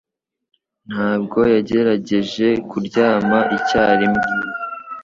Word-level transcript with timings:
Ntabwo 0.91 1.39
yagerageje 1.53 2.47
kuryama 2.69 3.39
icyarimwe. 3.57 4.25